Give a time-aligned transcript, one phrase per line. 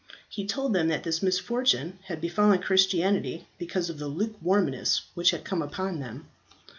[0.27, 5.45] He told them that this misfortune had befallen Christianity because of the lukewarmness which had
[5.45, 6.25] come upon them.